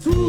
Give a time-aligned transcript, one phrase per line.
[0.00, 0.23] two.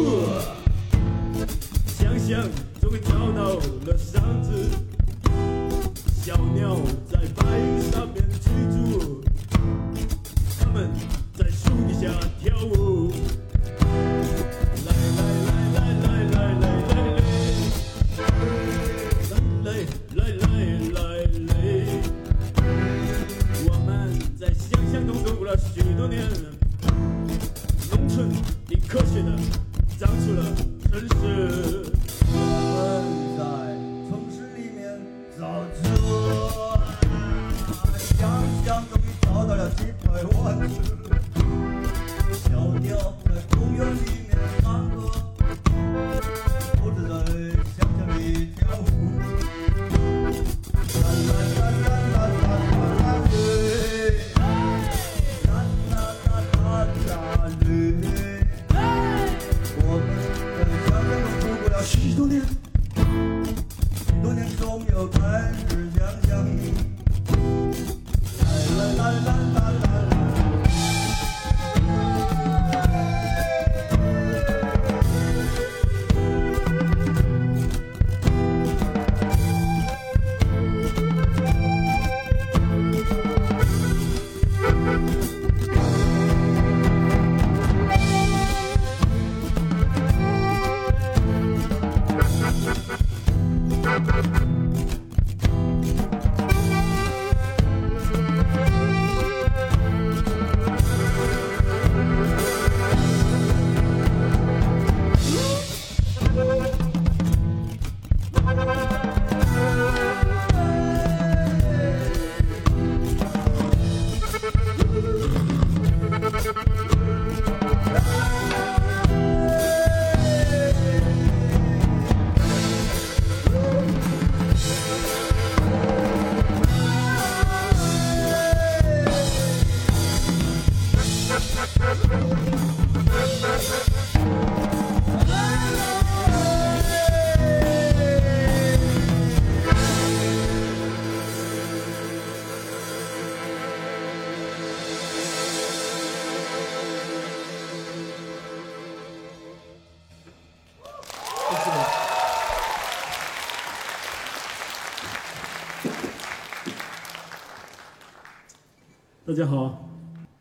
[159.36, 159.86] 大家好。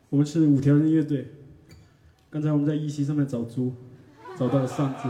[0.10, 1.28] 我们是五条人乐队。
[2.30, 3.74] 刚才我们在一席上面找猪
[4.40, 5.10] 找到了扇子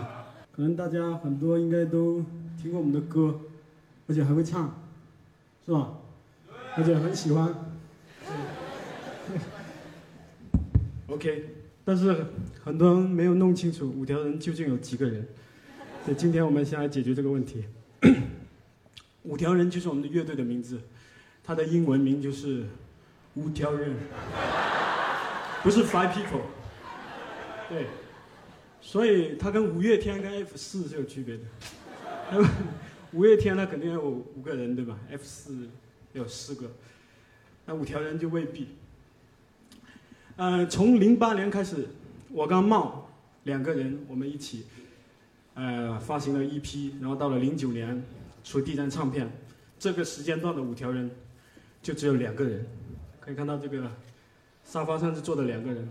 [0.51, 2.25] 可能大家很多应该都
[2.59, 3.41] 听过我们的歌
[4.07, 4.81] 而且还会唱
[5.63, 5.99] 是吧？
[6.75, 7.53] 而且很喜欢。
[11.05, 11.43] Ok
[11.83, 12.25] 但是
[12.63, 15.27] 很多人没有弄清楚五条人究竟有几个人。
[16.03, 17.65] 所以今天我们先来解决这个问题。
[19.21, 20.81] 五条人就是我们的乐队的名字
[21.43, 22.65] 他的英文名就是
[23.35, 23.93] 五条人，
[25.61, 26.41] 不是 five people。
[27.67, 27.87] 对，
[28.79, 31.43] 所以他跟五月天跟 F 四是有区别的。
[32.31, 32.47] 那
[33.11, 35.67] 五月天呢肯定有五个人对吧？F 四
[36.13, 36.71] 有四个，
[37.65, 38.69] 那五条人就未必。
[40.37, 41.87] 呃，从零八年开始，
[42.29, 43.09] 我跟茂
[43.43, 44.65] 两个人我们一起，
[45.55, 48.01] 呃，发行了一批，然后到了零九年
[48.43, 49.29] 出第一张唱片，
[49.77, 51.11] 这个时间段的五条人
[51.81, 52.65] 就只有两个人。
[53.25, 53.89] 可以看到这个
[54.63, 55.89] 沙发上是坐的两个人。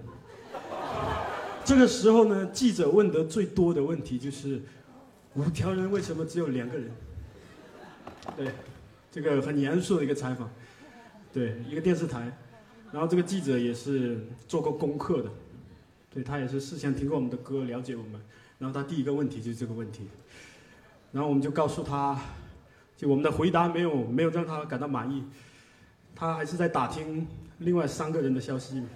[1.65, 4.63] 这个时候呢，记者问得最多的问题就是：
[5.35, 6.91] 五条人为什么只有两个人？
[8.37, 8.53] 对，
[9.11, 10.49] 这个很严肃的一个采访，
[11.33, 12.31] 对，一个电视台，
[12.93, 15.31] 然后这个记者也是做过功课的，
[16.13, 18.21] 对他也是事先听过我们的歌，了解我们，
[18.59, 20.07] 然后他第一个问题就是这个问题，
[21.11, 22.17] 然后我们就告诉他，
[22.97, 25.25] 就我们的回答没有没有让他感到满意，
[26.15, 27.27] 他还是在打听
[27.59, 28.83] 另外三个人的消息。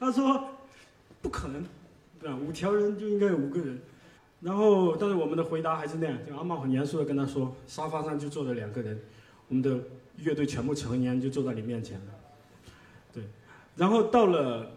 [0.00, 0.48] 他说
[1.22, 1.64] ：“不可能，
[2.20, 2.36] 对吧？
[2.36, 3.80] 五条人就应该有五个人。”
[4.42, 8.98] 然后，但是我们的回答还是那样，就阿茂很严肃的跟他说：“沙发上就坐着两个人，
[9.46, 9.78] 我们的
[10.16, 12.06] 乐队全部成员就坐在你面前了。”
[13.14, 13.22] 对。
[13.76, 14.68] 然后到了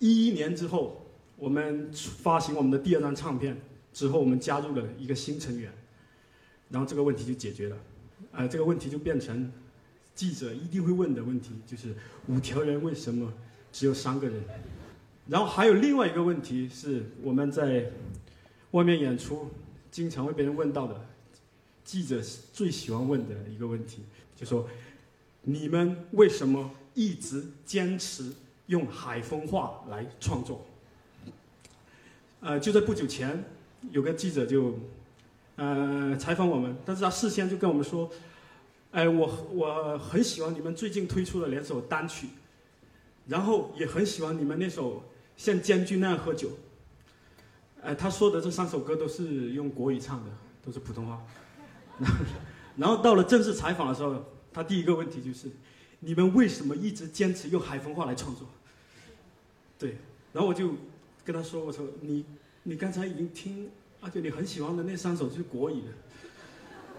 [0.00, 3.56] 一一年之后，我们发行我们的第二张唱片
[3.92, 5.70] 之后，我们加入了一个新成员，
[6.74, 7.76] 然后这个问题就解决了。
[8.32, 9.52] 呃，这个问题就变成
[10.12, 11.94] 记者一定会问的问题，就是
[12.26, 13.32] 五条人为什么？
[13.70, 14.40] 只有三个人，
[15.28, 17.90] 然后还有另外一个问题是我们在
[18.70, 19.50] 外面演出
[19.90, 21.06] 经常会被人问到的，
[21.84, 22.20] 记者
[22.52, 24.02] 最喜欢问的一个问题，
[24.36, 24.68] 就说
[25.42, 28.32] 你们为什么一直坚持
[28.66, 30.64] 用海风话来创作？
[32.40, 33.44] 呃，就在不久前，
[33.90, 34.78] 有个记者就
[35.56, 38.10] 呃采访我们，但是他事先就跟我们说，
[38.92, 42.28] 哎，我我很喜欢你们最近推出的两首单曲。
[43.26, 45.02] 然后也很喜欢你们那首
[45.34, 46.50] 像将军那样喝酒。
[47.80, 50.30] 呃，他说的这三首歌都是用国语唱的，
[50.62, 51.22] 都是普通话。
[52.76, 55.48] 然后到了正式采访的时候，他第一个问题就是：
[56.00, 58.46] 你们为什么一直坚持用海风话来创作？
[59.78, 59.96] 对。
[60.34, 60.74] 然后我就
[61.24, 62.26] 跟他说：“我说你
[62.64, 63.70] 你刚才已经听，
[64.04, 65.88] 而且你很喜欢的那三首是国语的。”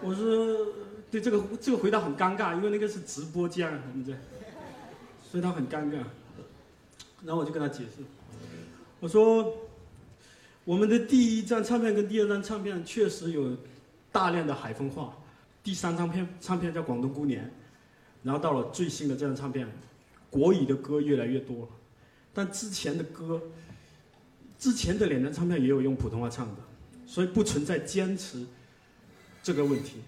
[0.02, 0.74] 我说
[1.10, 4.18] ：“对这个这个回答很尴尬，因为那个是直播间，你知道。”
[5.28, 5.96] 所以他很尴尬，
[7.24, 8.02] 然后我就跟他解释，
[9.00, 9.54] 我说，
[10.64, 13.56] 我们的第一张唱片跟第二张唱片确实有
[14.12, 15.16] 大量的海风化，
[15.64, 17.44] 第三张片唱片叫《广东姑娘》，
[18.22, 19.68] 然后到了最新的这张唱片，
[20.30, 21.68] 国语的歌越来越多了，
[22.32, 23.42] 但之前的歌，
[24.58, 26.62] 之前的两张唱片也有用普通话唱的，
[27.06, 28.44] 所以不存在坚持
[29.42, 30.00] 这个问题。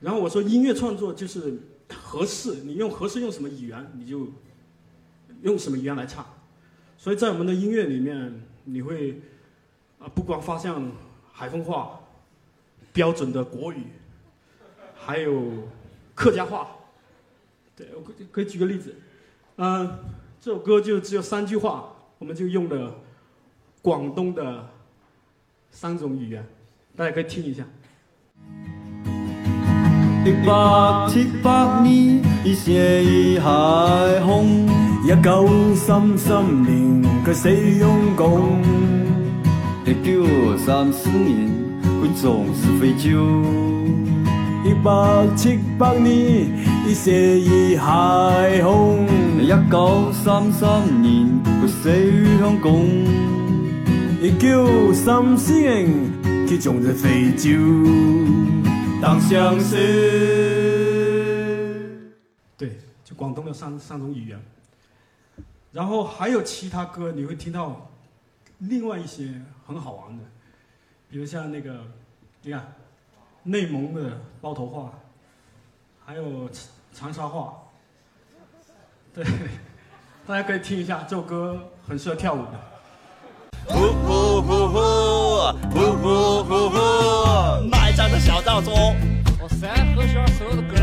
[0.00, 1.58] 然后我说，音乐创作就是。
[1.94, 4.26] 合适，你用合适用什么语言，你就
[5.42, 6.24] 用什么语言来唱。
[6.96, 9.20] 所以在我们的音乐里面，你会
[9.98, 10.72] 啊，不光发现
[11.30, 12.00] 海风话、
[12.94, 13.88] 标准的国语，
[14.94, 15.68] 还有
[16.14, 16.68] 客家话。
[17.76, 18.94] 对，我可以可以举个例子，
[19.56, 19.98] 嗯，
[20.40, 22.94] 这首歌就只有三句话，我们就用了
[23.82, 24.66] 广东的
[25.74, 26.44] 三种语言，
[26.94, 27.64] 大家可以听一下。
[30.24, 33.50] 一百七百年，一血一海
[34.20, 34.68] 风。
[35.04, 38.62] 一九三三年，佢死用功。
[39.86, 41.50] 一九三四年，
[42.00, 43.42] 滚总是非洲。
[44.64, 46.46] 一百七百年，
[46.86, 49.08] 一血一海风。
[49.40, 51.26] 一九三三年，
[51.62, 51.90] 佢死
[52.40, 52.86] 用功。
[54.22, 55.84] 一九三四年，
[56.46, 57.50] 佢总是废酒。
[59.02, 59.74] 当相思。
[62.56, 64.40] 对，就广东的三三种语言，
[65.72, 67.90] 然后还有其他歌，你会听到
[68.58, 70.22] 另外一些很好玩的，
[71.10, 71.80] 比如像那个，
[72.42, 72.72] 你看，
[73.42, 74.92] 内蒙的包头话，
[76.06, 76.48] 还有
[76.94, 77.60] 长沙话，
[79.12, 79.24] 对，
[80.24, 82.71] 大家可以听一下，这首歌很适合跳舞的。
[83.66, 84.76] 呼呼呼呼
[85.70, 86.76] 呼呼呼呼，
[87.70, 88.94] 卖账的小道说，
[89.40, 90.76] 我三和弦所有的歌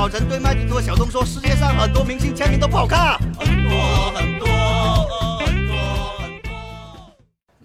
[0.00, 4.48] 老陈对麦迪托小东说：“世界上很多明星签名都不好看。”很多很多
[5.36, 5.76] 很多
[6.16, 7.12] 很多。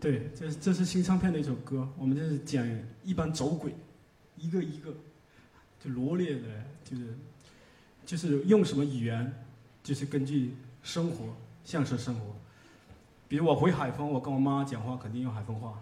[0.02, 2.62] 对，这是这是新唱片的一首歌，我们就是讲
[3.06, 3.74] 一般走鬼，
[4.36, 4.94] 一个一个
[5.82, 6.42] 就罗列的，
[6.84, 7.18] 就是
[8.06, 9.34] 就是用什么语言
[9.82, 12.36] 就是根据生活像是生活。
[13.30, 15.82] 比如我回海丰，我跟我妈讲话肯定用海丰话，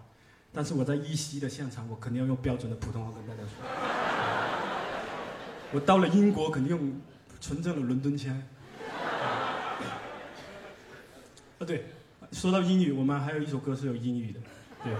[0.52, 4.13] 但是我在一席的现场，我肯定要用标准的普通话跟大家说。
[5.74, 7.02] 我到了英国，肯定用
[7.40, 8.30] 纯正的伦敦腔。
[11.58, 11.84] 啊，对，
[12.30, 14.38] 说到英语，我们还有一首歌是有英语的，
[14.84, 14.98] 对，是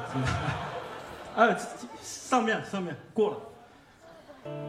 [1.40, 1.56] 啊，
[2.02, 3.36] 上面上面过了。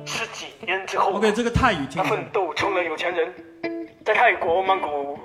[0.05, 3.33] 十几年之后 OK，这个泰语他奋斗成了有钱人，
[4.05, 5.17] 在泰国曼谷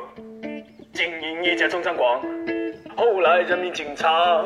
[0.95, 2.23] 经营一家中餐馆。
[2.97, 4.43] 后来人民警察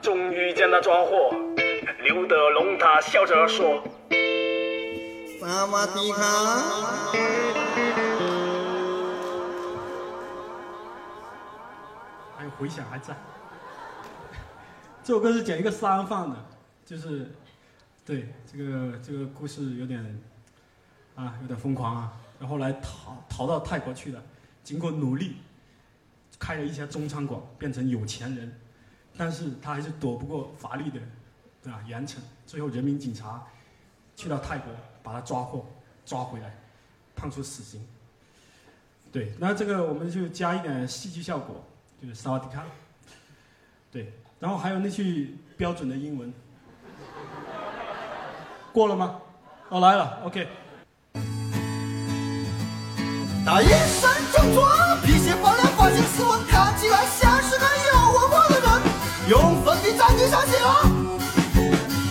[0.00, 1.34] 终于将他抓获，
[2.04, 3.82] 刘德龙他笑着说。
[5.42, 6.22] 萨瓦迪卡。
[12.36, 13.16] 还有回响还在。
[15.02, 16.36] 这首歌是讲一个杀人犯的，
[16.86, 17.28] 就是，
[18.04, 20.22] 对这个这个故事有点，
[21.16, 22.12] 啊有点疯狂啊。
[22.38, 24.22] 然后来逃逃到泰国去了，
[24.62, 25.38] 经过努力，
[26.38, 28.60] 开了一家中餐馆，变成有钱人，
[29.16, 31.00] 但是他还是躲不过法律的，
[31.60, 31.82] 对吧？
[31.88, 32.18] 严惩。
[32.46, 33.42] 最后人民警察
[34.14, 34.72] 去到泰国
[35.02, 35.66] 把他抓获，
[36.06, 36.54] 抓回来，
[37.16, 37.84] 判处死刑。
[39.12, 41.62] 对，那这个我们就加一点戏剧效果。
[42.00, 42.64] 就是萨瓦迪卡，
[43.92, 46.34] 对，然后还有那句标准的英文，
[48.72, 49.20] 过了吗？
[49.68, 50.48] 哦，来了，OK。
[53.46, 58.68] 他一身正装，皮鞋放亮，发型斯文，看起来像是个有文化的人。
[59.28, 60.82] 用粉笔在地上写啊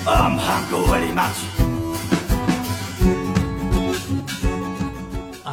[0.06, 1.71] ，I'm hungry very much。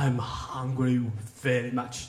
[0.09, 1.05] I'm hungry
[1.43, 2.07] very much，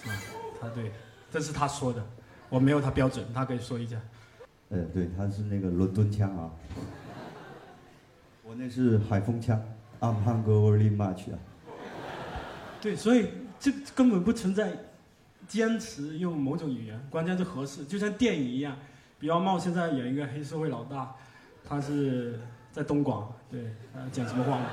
[0.00, 0.14] 是吧？
[0.58, 0.90] 他对，
[1.30, 2.02] 这是他说的，
[2.48, 4.00] 我没有他标准，他可以说一下。
[4.70, 6.50] 呃，对，他是那个伦敦腔啊，
[8.42, 9.62] 我那是海风腔
[10.00, 11.38] ，I'm hungry very much 啊。
[12.80, 13.28] 对，所以
[13.60, 14.72] 这根本不存在
[15.46, 18.74] 坚持用某种语言，关键是合适，就像电影一样。
[19.18, 21.14] 比方茂现在演一个黑社会老大，
[21.62, 22.40] 他是
[22.72, 24.66] 在东莞，对，呃，讲什么话嘛？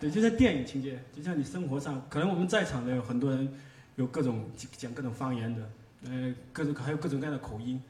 [0.00, 3.52] 对，就像电影情节，就像你生活上，可能我们在场的有很多人
[3.96, 5.70] 有各种讲各种方言的，
[6.04, 7.80] 呃，各种还有各种各样的口音。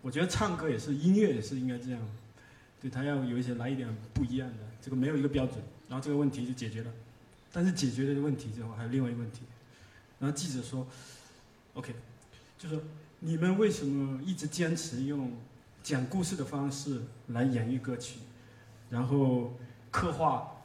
[0.00, 2.00] 我觉得唱歌也是，音乐也是应该这样，
[2.80, 6.90] 对他要有一些来一点不一样的，这个没有一个标准，然后这个问题就解决了。
[7.52, 9.40] 但是解决这个问题之后，还有另外一个问题。
[10.20, 10.86] 然后记者说
[11.74, 11.94] ：“OK，
[12.58, 12.80] 就说
[13.20, 15.32] 你们为什么一直坚持用
[15.82, 18.20] 讲故事的方式来演绎歌曲，
[18.90, 19.56] 然后
[19.90, 20.57] 刻画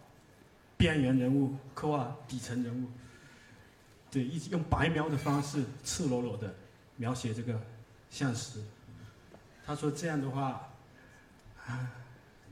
[0.83, 2.89] 边缘人物，刻画底层人物？
[4.11, 6.53] 对，一直用白描的方式，赤裸裸的
[6.97, 7.57] 描写这个
[8.09, 8.61] 现实。
[9.65, 10.73] 他说这样的话，
[11.65, 11.89] 啊，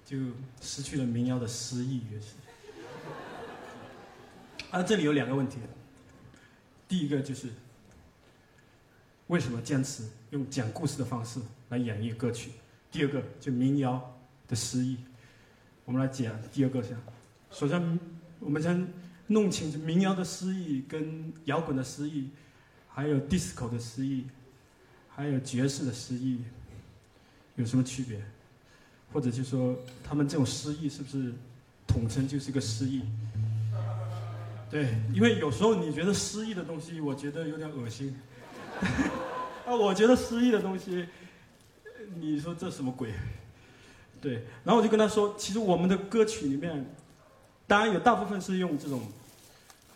[0.05, 0.17] 就
[0.61, 2.27] 失去了民谣的诗意，也是。”
[4.71, 5.57] 啊，这里有两个问题。
[6.87, 7.49] 第一个就是，
[9.27, 12.51] 为什么坚持用讲故事的方式来演绎歌曲？
[12.89, 14.99] 第二个就民谣的诗意。
[15.83, 16.95] 我们来讲第二个先。
[17.51, 17.99] 首先，
[18.41, 18.85] 我们先
[19.27, 22.29] 弄清楚民谣的诗意跟摇滚的诗意，
[22.89, 24.25] 还有 disco 的诗意，
[25.07, 26.41] 还有爵士的诗意
[27.55, 28.19] 有什么区别？
[29.13, 31.33] 或者就说他们这种诗意是不是
[31.85, 33.03] 统称就是一个诗意？
[34.69, 38.17] 对，因为有时候你觉得诗意的东西，我觉得有点恶心。
[39.67, 41.05] 啊，我觉得诗意的东西，
[42.15, 43.13] 你说这什么鬼？
[44.19, 46.85] 对，然后我就跟他说，其实我们的歌曲里面，
[47.71, 48.99] 当然有大部分是用这种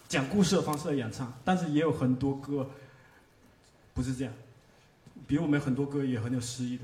[0.07, 2.65] 讲故事的方式来演唱，但是也有很多歌
[3.93, 4.33] 不是这样。
[5.27, 6.83] 比如我们很多歌也很有诗意的，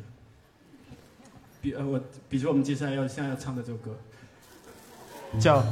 [1.62, 3.96] 比呃我，比如我们接下来要现在要唱的这首歌，
[5.40, 5.64] 叫。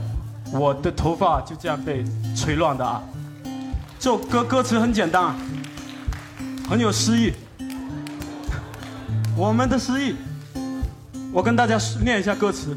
[0.54, 3.04] 我的头发就这样被吹乱的啊！
[4.00, 5.36] 这首歌歌词很简单，
[6.68, 7.34] 很有诗意。
[9.38, 10.16] 我们的诗意，
[11.34, 12.76] 我跟大家念一下歌词。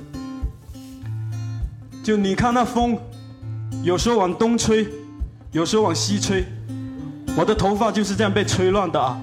[2.02, 2.98] 就你看那风，
[3.82, 4.88] 有时候往东吹，
[5.52, 6.44] 有时候往西吹，
[7.36, 9.16] 我的头发就是这样被吹乱的啊！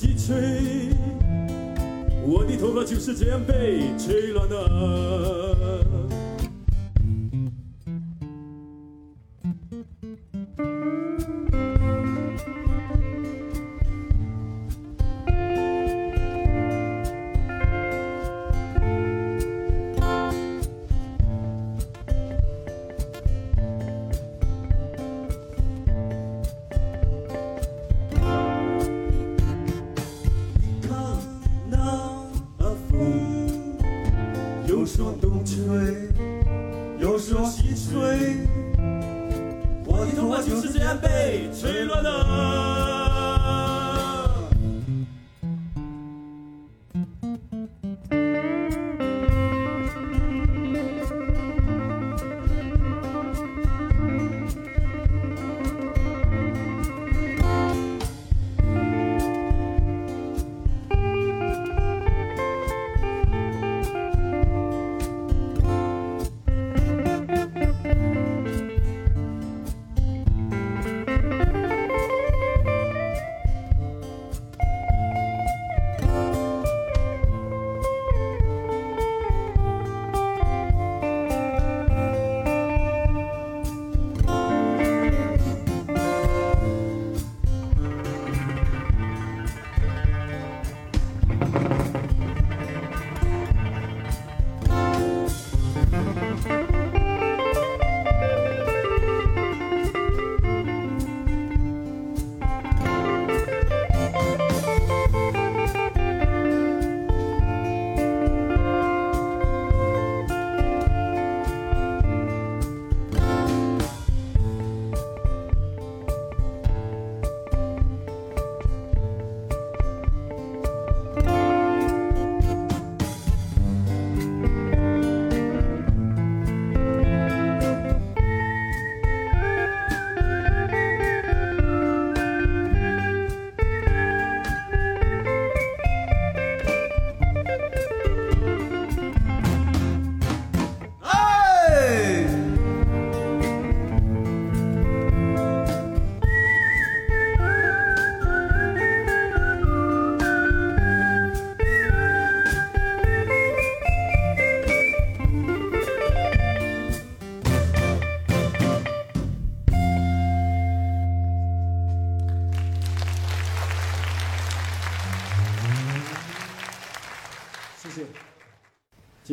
[0.00, 0.90] 西吹，
[2.24, 5.87] 我的头发就是这样被吹乱的。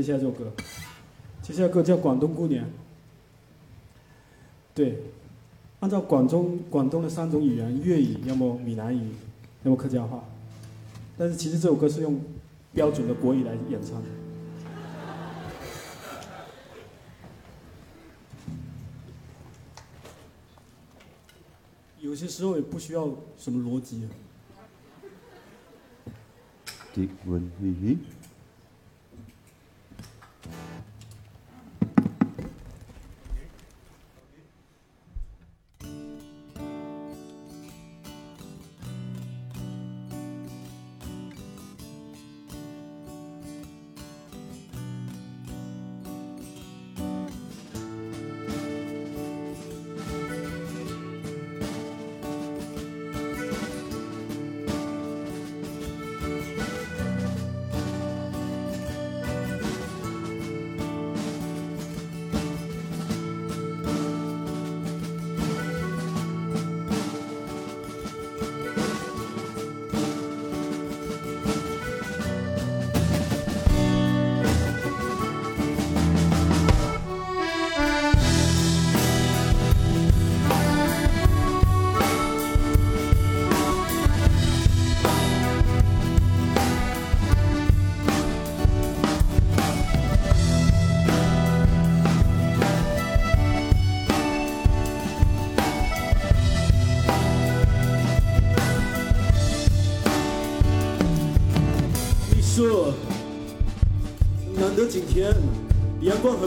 [0.05, 0.51] 下来这首歌，
[1.41, 2.63] 接下来歌叫《广东姑娘》。
[4.73, 5.01] 对，
[5.79, 9.11] 按照广东广东的三种语言，粤语、要么闽南语，
[9.63, 10.23] 要么客家话。
[11.17, 12.21] 但是其实这首歌是用
[12.73, 14.07] 标准的国语来演唱的。
[21.99, 24.01] 有些时候也不需要什么逻辑。
[24.01, 24.07] 的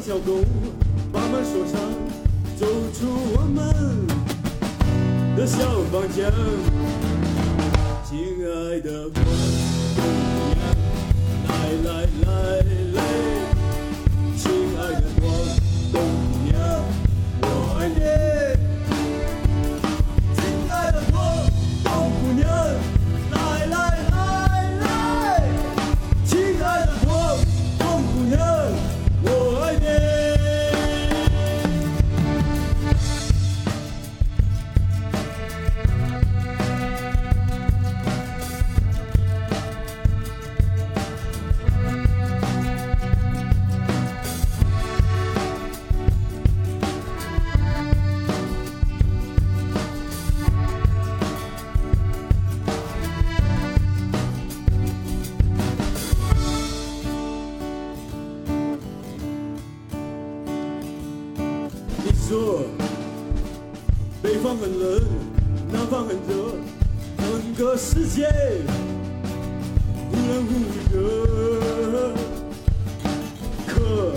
[0.00, 0.44] 小狗，
[1.12, 1.80] 慢慢说唱，
[2.56, 3.58] 走出我们
[5.36, 5.58] 的小
[5.92, 6.32] 房间。
[8.08, 9.22] 亲爱的观
[9.96, 10.00] 众
[10.54, 10.56] 呀，
[11.48, 11.50] 来
[11.84, 11.88] 来
[12.24, 12.28] 来
[12.62, 12.87] 来，
[67.58, 68.24] 这个世界
[70.12, 70.52] 忽冷忽
[70.94, 70.96] 热。
[73.66, 74.14] 可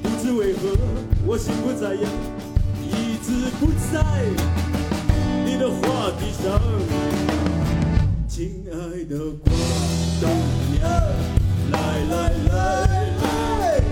[0.00, 0.78] 不知为何，
[1.26, 2.08] 我心不在焉，
[2.84, 4.00] 一直不在
[5.44, 6.62] 你的话题上。
[8.28, 9.52] 亲爱的广
[10.20, 10.30] 东
[10.70, 10.88] 娘，
[11.72, 11.74] 来
[12.08, 12.14] 来
[12.48, 12.54] 来
[13.18, 13.82] 来。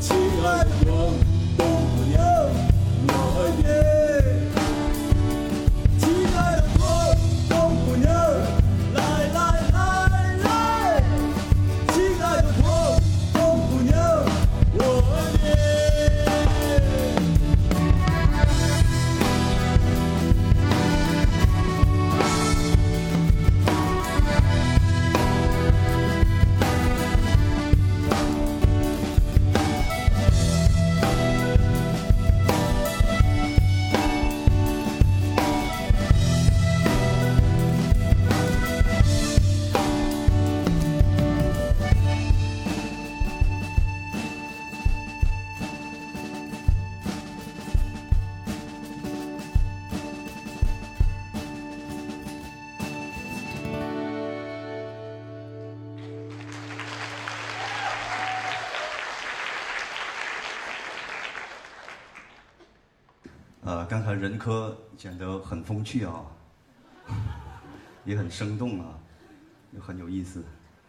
[0.00, 0.90] 亲爱的广
[63.88, 66.24] 刚才任科讲得很风趣啊，
[68.04, 68.98] 也很生动啊，
[69.72, 70.42] 也很有意思。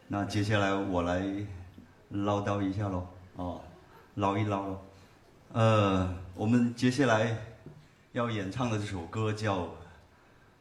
[0.08, 1.22] 那接下来我来
[2.10, 3.62] 唠叨一下喽，哦，
[4.16, 4.82] 唠一唠喽。
[5.54, 7.38] 呃，我们接下来
[8.14, 9.70] 要演唱的这首歌叫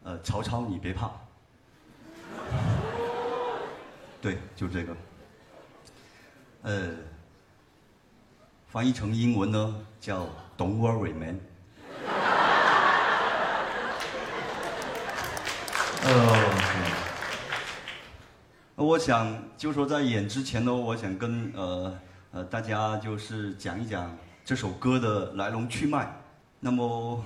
[0.02, 1.06] 呃《曹操你别怕》，
[4.20, 4.96] 对，就这个。
[6.62, 6.90] 呃，
[8.68, 10.26] 翻译成英文呢叫
[10.58, 11.40] Don't worry man。
[16.08, 16.14] 呃，
[18.76, 21.98] 我想就说在演之前呢，我想跟呃
[22.30, 26.08] 呃大家就是讲一讲这首歌的来龙去脉。
[26.60, 27.20] 那么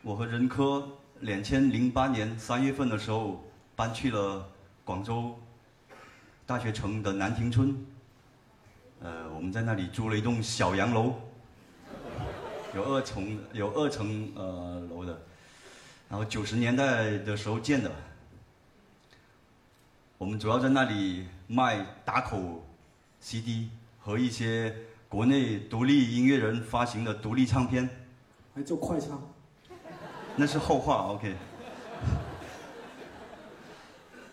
[0.00, 0.82] 我和任科
[1.20, 3.44] 两千零八年三月份的时候
[3.76, 4.48] 搬去了
[4.82, 5.38] 广州
[6.46, 7.76] 大学城的南亭村，
[9.02, 11.12] 呃，我们在那里租了一栋小洋楼，
[12.74, 15.20] 有二层有二层呃楼的。
[16.10, 17.90] 然后九十年代的时候建的。
[20.18, 22.66] 我们主要在那里卖打口
[23.20, 23.70] CD
[24.00, 24.74] 和一些
[25.08, 27.88] 国内独立音乐人发行的独立唱片，
[28.54, 29.22] 还做快唱，
[30.34, 31.12] 那是后话。
[31.12, 31.36] OK。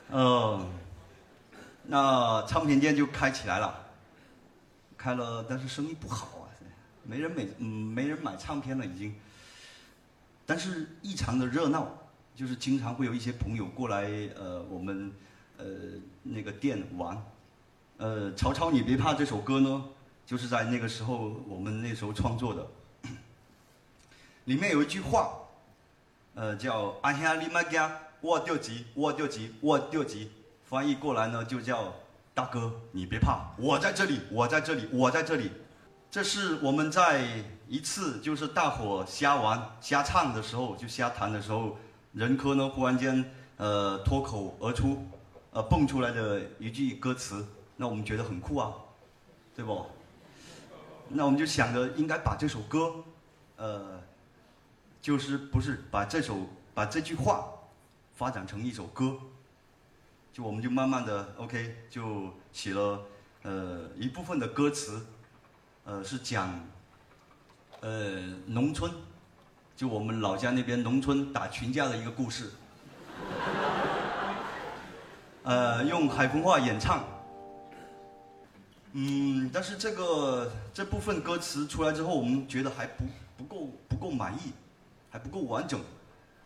[0.10, 0.66] 呃，
[1.84, 3.86] 那唱片店就开起来了，
[4.98, 6.50] 开了，但是生意不好啊，
[7.04, 9.14] 没人买，嗯，没人买唱片了已经。
[10.48, 11.92] 但是异常的热闹，
[12.34, 15.12] 就是经常会有一些朋友过来，呃，我们
[15.58, 15.66] 呃
[16.24, 17.22] 那个店玩。
[17.98, 19.84] 呃，曹操你别怕这首歌呢，
[20.26, 22.66] 就是在那个时候我们那时候创作的。
[24.46, 25.34] 里面有一句话，
[26.36, 27.82] 呃，叫“阿兄你莫惊，
[28.22, 30.32] 我着急，我着急，我着急”，
[30.64, 31.94] 翻译过来呢就叫
[32.34, 35.52] “大哥你别怕，我在这里，我在这里，我在这里”。
[36.10, 41.78] 这是我们在一次就是大伙瞎玩瞎唱的时候，就瞎弹的时候，
[42.14, 43.24] 任科呢忽然间
[43.58, 45.06] 呃脱口而出，
[45.52, 48.74] 呃蹦出来的一句歌词，那我们觉得很酷啊，
[49.54, 49.86] 对不？
[51.10, 52.94] 那我们就想着应该把这首歌，
[53.58, 54.02] 呃
[55.02, 56.38] 就是不是把这首
[56.74, 57.50] 把这句话
[58.16, 59.18] 发展成一首歌，
[60.32, 63.02] 就我们就慢慢的 OK 就写了
[63.44, 65.06] 呃一部分的歌词，
[65.88, 66.54] 呃是讲
[67.80, 68.92] 呃农村，
[69.74, 72.52] 就我们老家那边农村打群架的一个故事，
[75.44, 77.06] 呃用海丰话演唱。
[78.92, 83.06] 嗯，但是这个这部分歌词出来之后，我们觉得还不
[83.38, 84.52] 不够不够满意，
[85.10, 85.80] 还不够完整。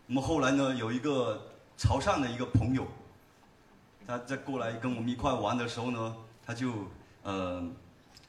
[0.06, 2.86] 那么后来呢，有一个潮汕的一个朋友，
[4.06, 6.14] 他在过来跟我们一块玩的时候呢，
[6.46, 6.70] 他就
[7.22, 7.60] 呃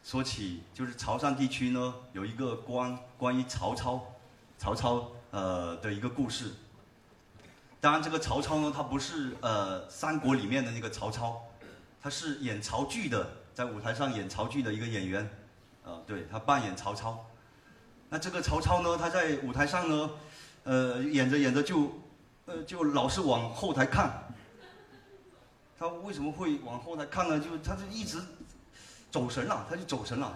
[0.04, 4.14] 说起，就是潮汕地区呢有一个关关于曹操，
[4.58, 6.52] 曹操呃的一个故事。
[7.80, 11.42] 当然，这个曹操呢，他不是呃三国里面的那个曹操，
[12.02, 13.28] 他是演曹剧的。
[13.54, 15.30] 在舞台上演曹剧的一个演员，
[15.84, 17.24] 呃，对他扮演曹操。
[18.10, 20.10] 那这个曹操呢，他在舞台上呢，
[20.64, 21.92] 呃，演着演着就，
[22.48, 24.24] 呃，就老是往后台看。
[25.78, 27.40] 他为什么会往后台看呢？
[27.40, 28.18] 就他就一直
[29.14, 30.36] 走神了，他就走神了。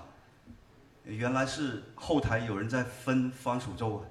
[1.04, 4.06] 原来是后台有人在分番薯粥啊。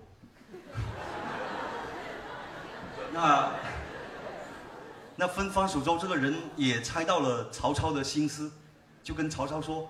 [3.15, 3.53] 那
[5.15, 8.51] 那分番薯粥这个人也猜到了曹操的心思。
[9.05, 9.89] 就跟曹操说：“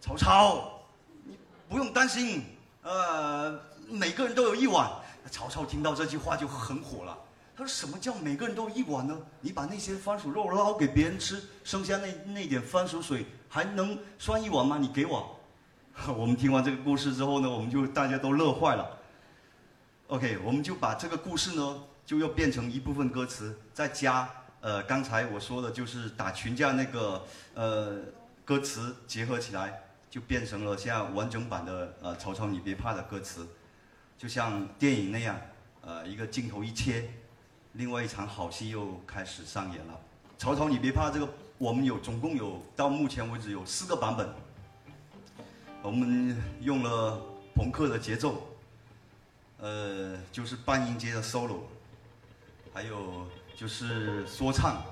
[0.00, 0.80] 曹操，
[1.24, 1.36] 你
[1.68, 2.44] 不用担心，
[2.82, 4.88] 呃，每个人都有一碗。”
[5.28, 7.18] 曹操听到这句话就很火了，
[7.56, 9.16] 他说：“什么叫每个人都一碗呢？
[9.40, 14.78] 你把那些番薯肉捞给别人吃，剩下那那点番薯水还能算一碗吗？
[14.78, 15.38] 你给我。
[16.16, 18.98] ”我们听完这个故事之后呢，我们就大家都乐坏了。
[20.08, 24.28] OK，我们就把这个故事呢，就要变成一部分歌词，再加。
[24.60, 27.98] 呃，刚才我说的就是打群架那个呃
[28.44, 33.46] 歌词结合起来，就变成了现在完整版的呃曹操你别怕的歌词，
[34.18, 35.38] 就像电影那样，
[35.82, 37.10] 呃一个镜头一切，
[37.74, 40.00] 另外一场好戏又开始上演了。
[40.36, 44.28] 曹操你别怕这个我们有总共有到目前为止有四个版本，
[45.82, 47.20] 我们用了
[47.54, 48.42] 朋克的节奏，
[49.60, 51.58] 呃就是半音阶的 solo，
[52.72, 53.26] 还有。
[53.56, 54.82] 就是说唱，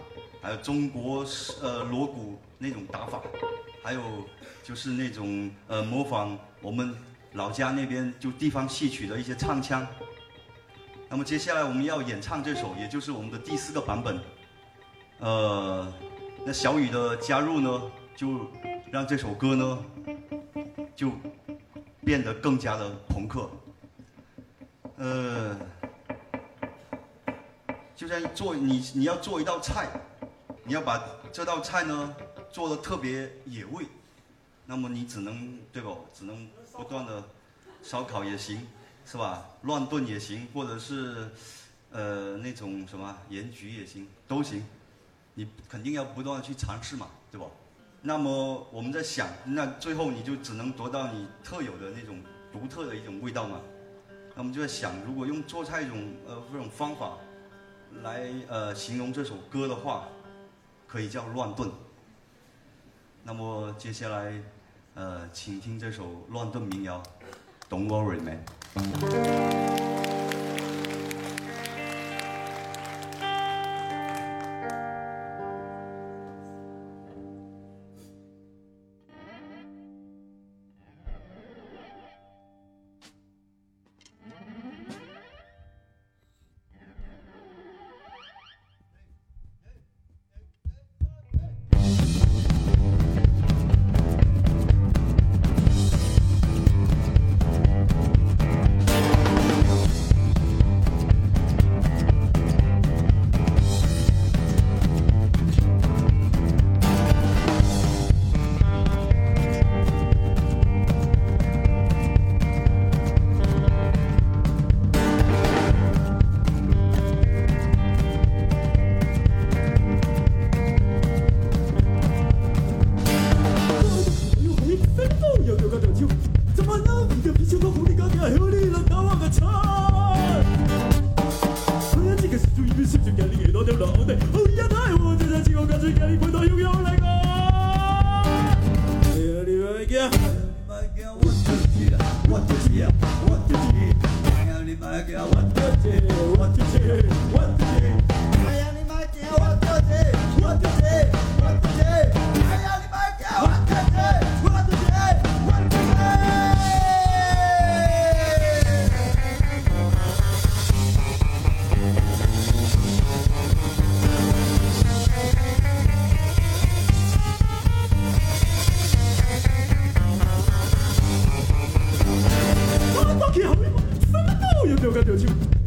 [0.40, 1.26] 还有中国
[1.60, 3.20] 呃锣鼓那种打法，
[3.82, 4.00] 还有
[4.62, 6.96] 就是那种呃模仿我们
[7.32, 9.84] 老家那边就地方戏曲的一些唱腔。
[11.12, 14.18] 那么接下来我们要演唱这首，也就是我们的第四个版本。
[15.18, 15.92] 呃，
[16.42, 17.82] 那小雨的加入呢，
[18.16, 18.50] 就
[18.90, 19.84] 让这首歌呢
[20.96, 21.12] 就
[22.02, 23.50] 变得更加的朋克。
[24.96, 25.54] 呃。
[27.94, 29.88] 就像做你你要做一道菜，
[30.64, 30.98] 你要把
[31.30, 32.16] 这道菜呢
[32.50, 33.84] 做的特别野味，
[34.64, 35.90] 那么你只能对吧？
[36.14, 37.22] 只能不断的
[37.82, 38.66] 烧烤也行，
[39.12, 39.46] 是吧？
[39.60, 41.28] 乱炖也行，或者是
[41.90, 44.64] 呃那种什么盐焗也行，都行。
[45.34, 47.50] 你肯定要不断的去尝试嘛，对不？
[48.00, 53.60] 那么我们在想，那最后你就只能得到你特有的那种独特的一种味道嘛。
[54.34, 57.18] 那我们就在想，如果用做菜一种呃这种方法。
[58.02, 60.08] 来呃形容这首歌的话，
[60.88, 61.70] 可以叫乱炖。
[63.22, 64.42] 那么接下来，
[64.94, 67.02] 呃，请听这首乱炖民谣
[67.68, 68.42] ，Don't worry man。
[68.74, 70.21] Thank you.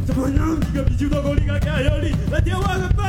[0.06, 0.58] 怎么样？
[0.60, 3.04] 你个啤酒大哥，你个加油你来跳我个吧！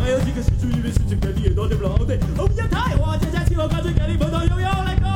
[0.00, 5.06] 还有几个是主里面是这个你也多点不老对，欧阳太华家家气候干脆给你碰到悠悠来歌。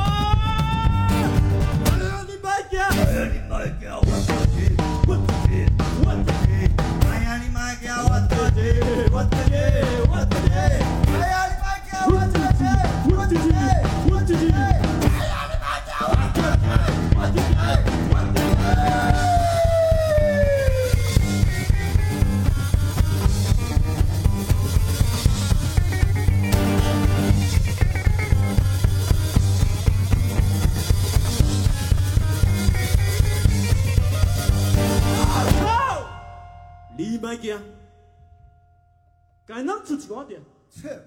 [2.27, 4.57] 你别叫，哎呀，你莫叫我自己，
[5.07, 5.53] 我自己，
[6.05, 6.51] 我自己。
[7.07, 8.61] 哎呀，你莫叫我自己，
[9.13, 9.55] 我自己，
[10.11, 10.51] 我自己。
[11.15, 12.40] 哎呀，你莫叫我自己，
[37.21, 37.63] 你别惊，
[39.47, 40.41] 该弄出一寡点。
[40.71, 40.99] 切，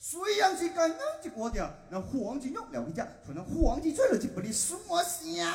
[0.00, 5.46] 虽然是干咱一锅店，那黄金肉了去食，像那黄金吹了一不哩什么香。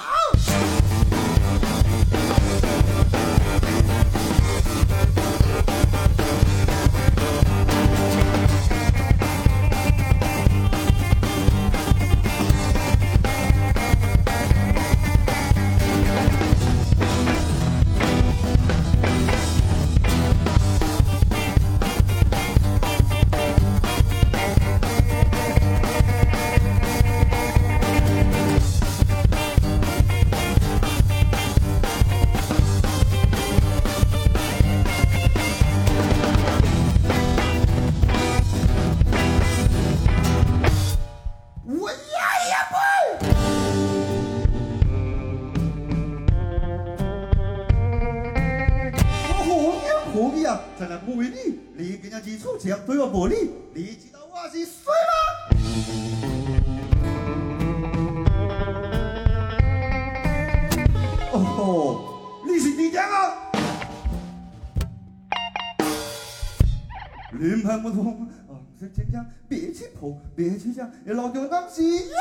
[69.48, 72.16] 别去跑，别去想，老给我当西药。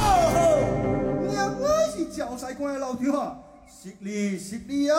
[0.00, 4.96] 哦，娘我是教西关的老弟啊，识你识你啊！